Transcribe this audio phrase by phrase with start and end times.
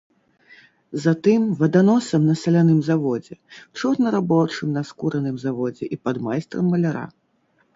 [1.03, 3.35] Затым ваданосам на саляным заводзе,
[3.81, 7.07] чорнарабочым на скураным заводзе і падмайстрам маляра.